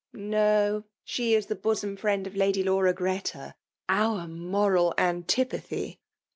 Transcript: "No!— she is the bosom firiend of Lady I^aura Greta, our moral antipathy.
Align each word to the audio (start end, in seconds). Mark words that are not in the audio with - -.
"No!— 0.35 0.85
she 1.03 1.35
is 1.35 1.45
the 1.45 1.53
bosom 1.53 1.95
firiend 1.95 2.25
of 2.25 2.35
Lady 2.35 2.63
I^aura 2.63 2.91
Greta, 2.95 3.53
our 3.87 4.27
moral 4.27 4.95
antipathy. 4.97 5.99